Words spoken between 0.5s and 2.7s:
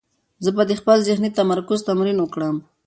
به د خپل ذهني تمرکز تمرین وکړم.